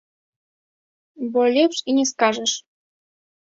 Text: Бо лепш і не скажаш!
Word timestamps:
Бо 1.35 1.41
лепш 1.59 1.77
і 1.89 1.97
не 2.01 2.05
скажаш! 2.15 2.51